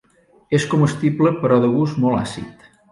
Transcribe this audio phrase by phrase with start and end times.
[0.59, 2.71] És comestible però de gust molt àcid.